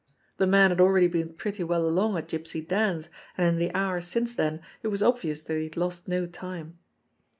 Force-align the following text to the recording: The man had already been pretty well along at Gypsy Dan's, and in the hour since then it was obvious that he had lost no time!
The 0.37 0.47
man 0.47 0.71
had 0.71 0.81
already 0.81 1.05
been 1.07 1.35
pretty 1.35 1.63
well 1.63 1.85
along 1.87 2.17
at 2.17 2.27
Gypsy 2.27 2.67
Dan's, 2.67 3.09
and 3.37 3.45
in 3.47 3.59
the 3.59 3.71
hour 3.75 4.01
since 4.01 4.33
then 4.33 4.61
it 4.81 4.87
was 4.87 5.03
obvious 5.03 5.43
that 5.43 5.55
he 5.57 5.65
had 5.65 5.77
lost 5.77 6.07
no 6.07 6.25
time! 6.25 6.79